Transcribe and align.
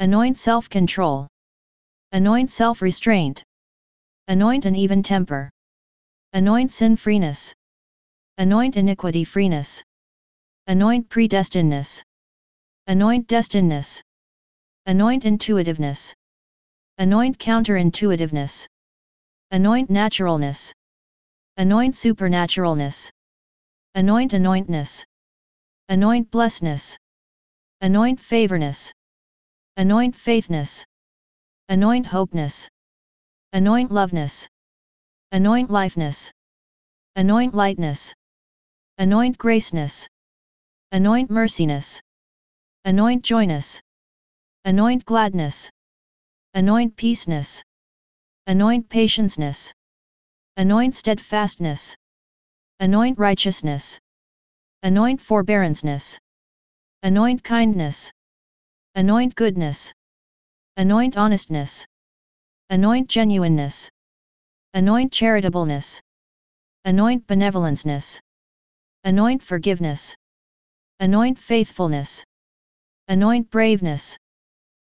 Anoint 0.00 0.38
self-control. 0.38 1.26
Anoint 2.12 2.50
self-restraint. 2.50 3.42
Anoint 4.28 4.64
an 4.64 4.76
even 4.76 5.02
temper. 5.02 5.50
Anoint 6.32 6.70
sin-freeness. 6.70 7.52
Anoint 8.38 8.76
iniquity-freeness. 8.76 9.82
Anoint 10.68 11.08
predestinedness. 11.08 12.02
Anoint 12.86 13.26
destinedness. 13.26 14.00
Anoint 14.86 15.24
intuitiveness. 15.24 16.14
Anoint 16.98 17.36
counterintuitiveness. 17.38 18.66
Anoint 19.50 19.90
naturalness. 19.90 20.72
Anoint 21.56 21.94
supernaturalness. 21.94 23.10
Anoint 23.96 24.32
anointness. 24.32 25.04
Anoint 25.88 26.30
blessedness. 26.30 26.96
Anoint 27.80 28.20
favorness. 28.20 28.92
Anoint 29.78 30.16
faithness. 30.16 30.84
Anoint 31.68 32.04
hopeness. 32.06 32.68
Anoint 33.52 33.92
loveness. 33.92 34.48
Anoint 35.30 35.70
lifeness. 35.70 36.32
Anoint 37.14 37.54
lightness. 37.54 38.12
Anoint 38.98 39.38
graceness. 39.38 40.08
Anoint 40.90 41.30
merciness. 41.30 42.00
Anoint 42.84 43.22
joyness. 43.22 43.80
Anoint 44.64 45.04
gladness. 45.04 45.70
Anoint 46.54 46.96
peaceness. 46.96 47.62
Anoint 48.48 48.88
patienceness. 48.88 49.72
Anoint 50.56 50.96
steadfastness. 50.96 51.94
Anoint 52.80 53.16
righteousness. 53.16 54.00
Anoint 54.82 55.20
forbearanceness. 55.20 56.18
Anoint 57.04 57.44
kindness. 57.44 58.10
Anoint 58.94 59.34
goodness. 59.34 59.92
Anoint 60.76 61.16
honestness. 61.16 61.86
Anoint 62.70 63.08
genuineness. 63.08 63.90
Anoint 64.74 65.12
charitableness. 65.12 66.00
Anoint 66.84 67.26
benevolenceness. 67.26 68.20
Anoint 69.04 69.42
forgiveness. 69.42 70.14
Anoint 71.00 71.38
faithfulness. 71.38 72.24
Anoint 73.08 73.50
braveness. 73.50 74.16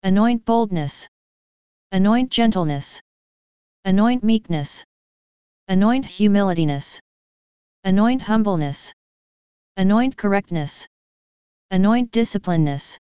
Anoint 0.02 0.44
boldness. 0.44 1.08
Anoint 1.92 2.30
gentleness. 2.30 3.00
Anoint 3.84 4.22
meekness. 4.24 4.84
Anoint 5.68 6.04
humilityness. 6.04 7.00
Anoint 7.84 8.22
humbleness. 8.22 8.92
Anoint 9.76 10.16
correctness. 10.16 10.86
Anoint 11.70 12.10
disciplineness. 12.10 12.98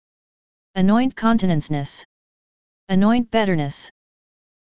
Anoint 0.75 1.15
continenceness. 1.15 2.03
Anoint 2.89 3.29
betterness. 3.29 3.91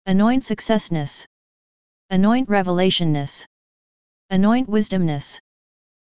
Anoint 0.06 0.44
successness. 0.44 1.26
Anoint 2.12 2.48
revelationness. 2.48 3.48
Anoint 4.30 4.70
wisdomness. 4.70 5.40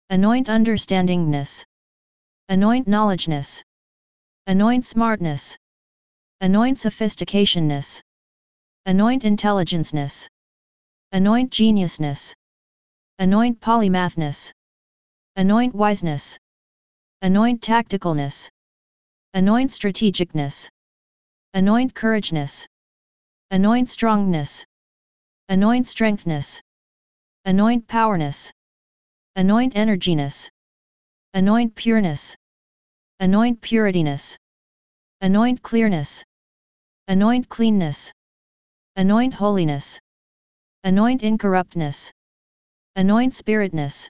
Anoint 0.10 0.48
understandingness. 0.48 1.66
Anoint 2.48 2.88
knowledgeness. 2.88 3.62
Anoint 4.48 4.86
smartness. 4.86 5.58
Anoint 6.40 6.78
sophisticationness. 6.78 8.02
Anoint 8.86 9.24
intelligenceness. 9.24 10.30
Anoint 11.12 11.52
geniusness. 11.52 12.34
Anoint 13.20 13.60
polymathness. 13.60 14.54
Anoint 15.36 15.76
wiseness. 15.76 16.38
Anoint 17.22 17.62
tacticalness. 17.62 18.50
Anoint 19.34 19.72
strategicness. 19.72 20.68
Anoint 21.54 21.94
courageness. 21.94 22.68
Anoint 23.50 23.88
strongness. 23.88 24.66
Anoint 25.48 25.88
strengthness. 25.88 26.62
Anoint 27.46 27.88
powerness. 27.88 28.52
Anoint 29.38 29.78
energiness. 29.78 30.50
Anoint 31.34 31.74
pureness. 31.76 32.36
Anoint 33.22 33.62
purityness. 33.62 34.36
Anoint 35.22 35.62
clearness. 35.62 36.26
Anoint 37.08 37.48
cleanness. 37.48 38.12
Anoint 38.98 39.34
holiness. 39.34 39.98
Anoint 40.84 41.24
incorruptness. 41.24 42.12
Anoint 42.98 43.32
spiritness. 43.32 44.10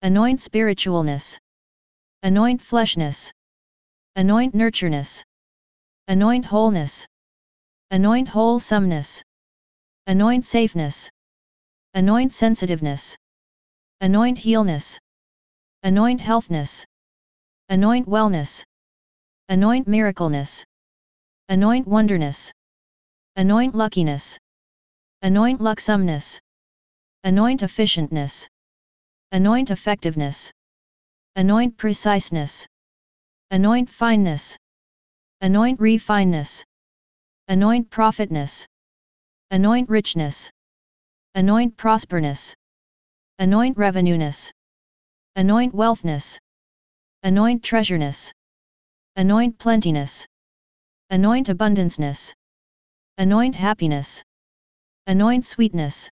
Anoint 0.00 0.40
spiritualness. 0.40 1.38
Anoint 2.22 2.62
fleshness. 2.62 3.32
Anoint 4.16 4.54
nurtureness. 4.54 5.22
Anoint 6.08 6.44
wholeness. 6.46 7.06
Anoint 7.90 8.28
wholesomeness. 8.28 9.22
Anoint 10.06 10.44
safeness. 10.44 11.08
Anoint 11.94 12.32
sensitiveness. 12.32 13.16
Anoint 14.00 14.38
healness. 14.38 14.98
Anoint 15.82 16.20
healthness. 16.20 16.84
Anoint 17.68 18.08
wellness. 18.08 18.64
Anoint 19.48 19.86
miracleness. 19.86 20.64
Anoint 21.48 21.86
wonderness. 21.86 22.52
Anoint 23.36 23.74
luckiness. 23.74 24.38
Anoint 25.22 25.60
lucksomeness. 25.60 26.38
Anoint 27.24 27.60
efficientness. 27.60 28.48
Anoint 29.32 29.70
effectiveness. 29.70 30.50
Anoint 31.36 31.76
preciseness. 31.76 32.66
Anoint 33.52 33.90
fineness. 33.90 34.56
Anoint 35.40 35.80
refineness. 35.80 36.62
Anoint 37.48 37.90
profitness. 37.90 38.64
Anoint 39.50 39.88
richness. 39.88 40.52
Anoint 41.34 41.76
prosperness. 41.76 42.54
Anoint 43.40 43.76
revenueness. 43.76 44.52
Anoint 45.34 45.74
wealthness. 45.74 46.38
Anoint 47.24 47.64
treasureness. 47.64 48.32
Anoint 49.16 49.58
plentiness. 49.58 50.26
Anoint 51.10 51.48
abundanceness. 51.48 52.32
Anoint 53.18 53.56
happiness. 53.56 54.22
Anoint 55.08 55.44
sweetness. 55.44 56.08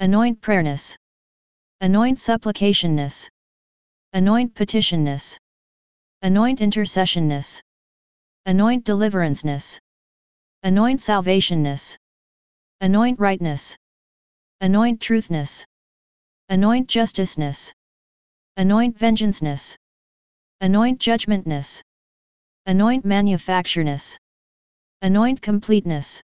Anoint 0.00 0.40
prayerness. 0.40 0.96
Anoint 1.82 2.16
supplicationness. 2.16 3.28
Anoint 4.14 4.54
petitionness. 4.54 5.36
Anoint 6.22 6.60
intercessionness. 6.60 7.60
Anoint 8.46 8.84
deliveranceness. 8.84 9.78
Anoint 10.62 11.00
salvationness. 11.00 11.96
Anoint 12.80 13.18
rightness. 13.20 13.76
Anoint 14.60 15.00
truthness. 15.00 15.64
Anoint 16.48 16.88
justiceness. 16.88 17.72
Anoint 18.56 18.98
vengeanceness. 18.98 19.76
Anoint 20.60 20.98
judgmentness. 20.98 21.82
Anoint 22.64 23.04
manufactureness. 23.04 24.16
Anoint 25.02 25.42
completeness. 25.42 26.22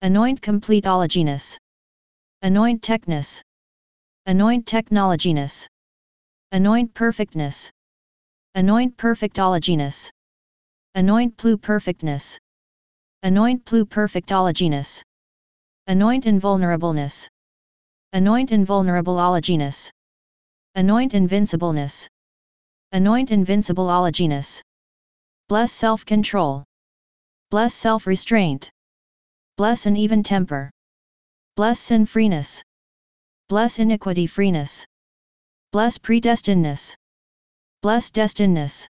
Anoint 0.00 0.40
completeologyness. 0.40 1.58
Anoint 2.40 2.82
techness. 2.82 3.42
Anoint 4.26 4.64
technologyness. 4.66 5.68
Anoint 6.52 6.94
perfectness. 6.94 7.70
Anoint 8.54 8.94
perfectologyness. 8.98 10.10
Anoint 10.94 11.34
pluperfectness. 11.38 12.36
Anoint 13.22 13.64
pluperfectologyness. 13.64 15.02
Anoint 15.86 16.26
invulnerableness. 16.26 17.28
Anoint 18.12 18.50
invulnerableologyness. 18.50 19.90
Anoint 20.74 21.14
invincibleness. 21.14 22.06
Anoint 22.92 23.30
invincibleologyness. 23.30 24.60
Bless 25.48 25.72
self-control. 25.72 26.62
Bless 27.50 27.74
self-restraint. 27.74 28.70
Bless 29.56 29.86
an 29.86 29.96
even 29.96 30.22
temper. 30.22 30.70
Bless 31.56 31.80
sin-freeness. 31.80 32.62
Bless 33.48 33.78
iniquity-freeness. 33.78 34.84
Bless 35.72 35.96
predestinedness. 35.96 36.94
Bless 37.82 38.12
destinedness. 38.12 38.86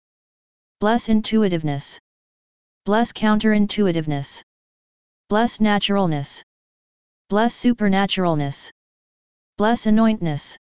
Bless 0.80 1.10
intuitiveness. 1.10 1.98
Bless 2.86 3.12
counterintuitiveness. 3.12 4.42
Bless 5.28 5.60
naturalness. 5.60 6.42
Bless 7.28 7.54
supernaturalness. 7.54 8.70
Bless 9.58 9.84
anointness. 9.84 10.56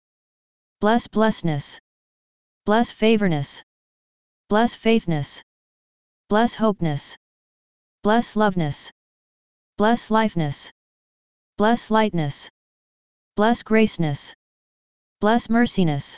Bless 0.81 1.07
blessedness. 1.07 1.79
Bless 2.65 2.91
favorness. 2.91 3.61
Bless 4.49 4.73
faithness. 4.73 5.43
Bless 6.27 6.55
hopeness. 6.55 7.15
Bless 8.01 8.35
loveness. 8.35 8.89
Bless 9.77 10.09
lifeness. 10.09 10.71
Bless 11.57 11.91
lightness. 11.91 12.49
Bless 13.35 13.61
graceness. 13.61 14.33
Bless 15.21 15.47
merciness. 15.47 16.17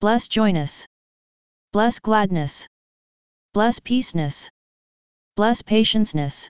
Bless 0.00 0.26
joyness. 0.26 0.86
Bless 1.72 2.00
gladness. 2.00 2.66
Bless 3.54 3.78
peaceness. 3.78 4.50
Bless 5.36 5.62
patienceness. 5.62 6.48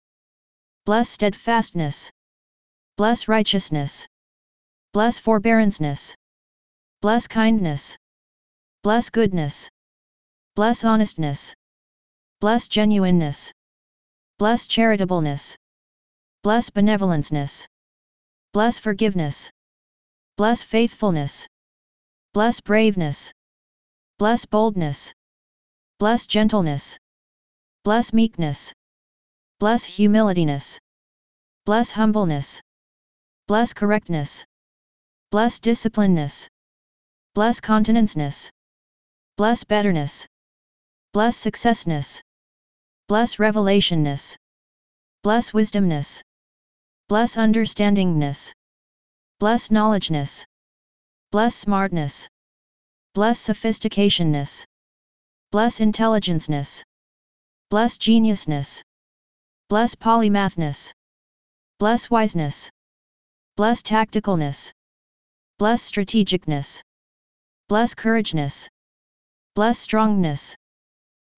Bless 0.87 1.11
steadfastness. 1.11 2.11
Bless 2.97 3.29
righteousness. 3.29 4.07
Bless 4.95 5.21
forbearanceness. 5.21 6.15
Bless 7.03 7.29
kindness. 7.29 7.99
Bless 8.83 9.11
goodness. 9.11 9.69
Bless 10.57 10.85
honestness. 10.85 11.55
Bless 12.41 12.67
genuineness. 12.69 13.53
Bless 14.39 14.67
charitableness. 14.67 15.55
Bless 16.43 16.71
benevolenceness. 16.71 17.67
Bless 18.55 18.79
forgiveness. 18.79 19.51
Bless 20.39 20.63
faithfulness. 20.63 21.47
Bless 22.33 22.63
braveness. 22.63 23.33
Bless 24.21 24.45
boldness. 24.45 25.15
Bless 25.99 26.27
gentleness. 26.27 26.99
Bless 27.85 28.13
meekness. 28.13 28.75
Bless 29.59 29.83
humilityness. 29.87 30.79
Bless 31.65 31.93
humbleness. 31.93 32.61
Bless 33.49 33.73
correctness. 33.73 34.45
Bless 35.31 35.59
disciplineness. 35.59 36.51
Bless 37.35 37.63
continenceness. 37.63 38.51
Bless 39.39 39.65
betterness. 39.65 40.27
Bless 41.15 41.39
successness. 41.39 42.21
Bless 43.09 43.37
revelationness. 43.37 44.37
Bless 45.23 45.53
wisdomness. 45.53 46.21
Bless 47.09 47.37
understandingness. 47.37 48.53
Bless 49.39 49.71
knowledgeness. 49.71 50.45
Bless 51.31 51.57
smartness. 51.57 52.29
Bless 53.13 53.41
sophisticationness. 53.49 54.65
Bless 55.51 55.81
intelligenceness. 55.81 56.85
Bless 57.69 57.99
geniusness. 57.99 58.83
Bless 59.69 59.97
polymathness. 59.97 60.93
Bless 61.81 62.09
wiseness. 62.09 62.71
Bless 63.57 63.83
tacticalness. 63.83 64.71
Bless 65.59 65.91
strategicness. 65.91 66.83
Bless 67.69 67.97
courageness. 67.97 68.69
Bless 69.57 69.79
strongness. 69.81 70.55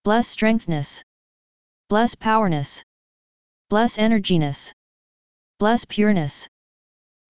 Bless 0.05 0.29
strengthness. 0.29 1.03
Bless 1.89 2.15
powerness. 2.15 2.83
Bless 3.71 3.99
energiness. 3.99 4.75
Bless 5.59 5.87
pureness. 5.87 6.49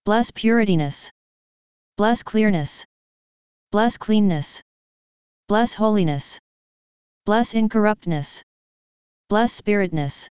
Bless 0.03 0.31
purityness. 0.31 1.09
Bless 1.95 2.23
clearness. 2.23 2.85
Bless 3.73 3.97
cleanness. 3.97 4.61
Bless 5.47 5.73
holiness. 5.73 6.39
Bless 7.25 7.55
incorruptness. 7.55 8.43
Bless 9.29 9.59
spiritness. 9.59 10.27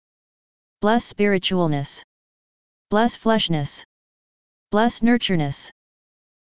Bless 0.82 1.14
spiritualness. 1.14 2.04
Bless 2.90 3.16
fleshness. 3.16 3.86
Bless 4.72 5.00
nurtureness. 5.00 5.72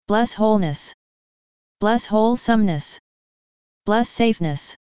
Bless 0.07 0.33
wholeness. 0.33 0.95
Bless 1.79 2.07
wholesomeness. 2.07 2.97
Bless 3.85 4.09
safeness. 4.09 4.75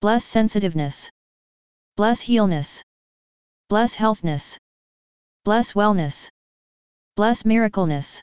Bless 0.00 0.24
sensitiveness. 0.24 1.10
Bless 1.98 2.22
healness. 2.22 2.82
Bless 3.68 3.94
healthness. 3.96 4.56
Bless 5.44 5.74
wellness. 5.74 6.30
Bless 7.16 7.44
miracleness. 7.44 8.22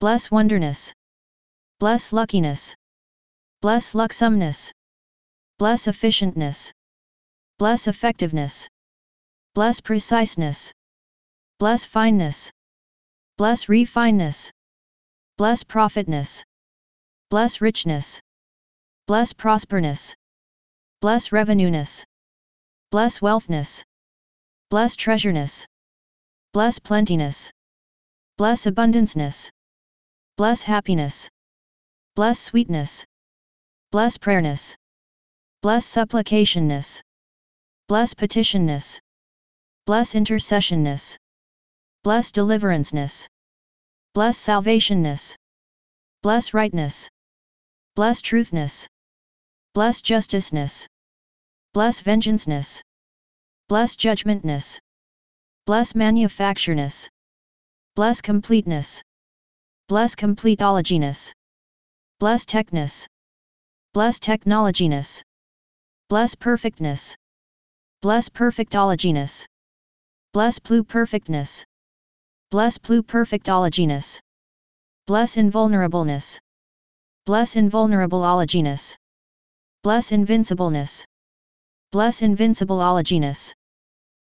Bless 0.00 0.30
wonderness. 0.30 0.92
Bless 1.80 2.12
luckiness. 2.12 2.76
Bless 3.62 3.94
lucksomeness. 3.94 4.70
Bless 5.58 5.86
efficientness. 5.86 6.72
Bless 7.58 7.88
effectiveness. 7.88 8.68
Bless 9.54 9.80
preciseness. 9.80 10.74
Bless 11.58 11.86
fineness. 11.86 12.50
Bless 13.38 13.64
refineness. 13.64 14.50
Bless 15.38 15.64
profitness. 15.64 16.44
Bless 17.30 17.62
richness. 17.62 18.20
Bless 19.06 19.32
prosperness. 19.32 20.14
Bless 21.00 21.32
revenueness. 21.32 22.04
Bless 22.90 23.22
wealthness. 23.22 23.82
Bless 24.68 24.96
treasureness. 24.96 25.66
Bless 26.52 26.78
plentiness. 26.78 27.50
Bless 28.36 28.66
abundanceness. 28.66 29.48
Bless 30.36 30.60
happiness. 30.60 31.30
Bless 32.20 32.38
sweetness. 32.38 33.06
Bless 33.92 34.18
prayerness. 34.18 34.76
Bless 35.62 35.86
supplicationness. 35.86 37.00
Bless 37.88 38.12
petitionness. 38.12 38.98
Bless 39.86 40.14
intercessionness. 40.14 41.16
Bless 42.04 42.30
deliveranceness. 42.30 43.26
Bless 44.12 44.36
salvationness. 44.36 45.34
Bless 46.20 46.52
rightness. 46.52 47.08
Bless 47.96 48.20
truthness. 48.20 48.86
Bless 49.72 50.02
justiceness. 50.02 50.86
Bless 51.72 52.02
vengeanceness. 52.02 52.82
Bless 53.66 53.96
judgmentness. 53.96 54.78
Bless 55.64 55.94
manufactureness. 55.94 57.08
Bless 57.96 58.20
completeness. 58.20 59.02
Bless 59.88 60.14
completeologyness. 60.14 61.32
Bless 62.20 62.44
techness. 62.44 63.06
Bless 63.94 64.18
technologiness. 64.18 65.22
Bless 66.10 66.34
perfectness. 66.34 67.16
Bless 68.02 68.28
perfectologyness. 68.28 69.46
Bless 70.34 70.58
pluperfectness. 70.58 71.64
Bless 72.50 72.76
pluperfectologyness. 72.76 74.20
Bless 75.06 75.36
invulnerableness. 75.36 76.38
Bless 77.24 77.54
invulnerableologyness. 77.54 78.96
Bless 79.82 80.12
invincibleness. 80.12 81.06
Bless 81.90 82.20
invincibleologyness. 82.20 83.54